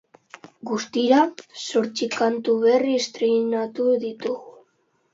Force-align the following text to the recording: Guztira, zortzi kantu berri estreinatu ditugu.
Guztira, 0.69 1.19
zortzi 1.65 2.09
kantu 2.17 2.57
berri 2.67 2.99
estreinatu 3.05 3.91
ditugu. 4.09 4.61